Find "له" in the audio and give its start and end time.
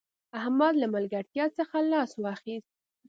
0.81-0.87